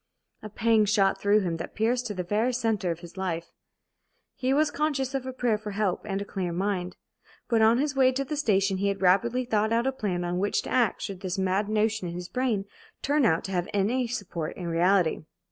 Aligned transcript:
A 0.41 0.49
pang 0.49 0.85
shot 0.85 1.21
through 1.21 1.41
him 1.41 1.57
that 1.57 1.75
pierced 1.75 2.07
to 2.07 2.15
the 2.15 2.23
very 2.23 2.53
centre 2.53 2.89
of 2.89 3.17
life. 3.17 3.51
He 4.33 4.51
was 4.51 4.71
conscious 4.71 5.13
of 5.13 5.27
a 5.27 5.31
prayer 5.31 5.59
for 5.59 5.73
help 5.73 6.05
and 6.05 6.19
a 6.19 6.25
clear 6.25 6.51
mind. 6.51 6.97
But 7.47 7.61
on 7.61 7.77
his 7.77 7.95
way 7.95 8.11
to 8.13 8.25
the 8.25 8.35
station 8.35 8.77
he 8.77 8.87
had 8.87 9.03
rapidly 9.03 9.45
thought 9.45 9.71
out 9.71 9.85
a 9.85 9.91
plan 9.91 10.23
on 10.23 10.39
which 10.39 10.63
to 10.63 10.71
act 10.71 11.03
should 11.03 11.19
this 11.21 11.37
mad 11.37 11.69
notion 11.69 12.07
in 12.07 12.15
his 12.15 12.29
brain 12.29 12.65
turn 13.03 13.25
out 13.25 13.43
to 13.43 13.51
have 13.51 13.69
any 13.75 14.07
support 14.07 14.57
in 14.57 14.69
reality. 14.69 15.21